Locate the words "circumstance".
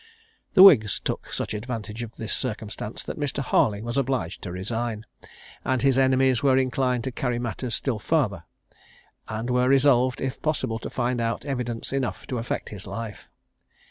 2.33-3.03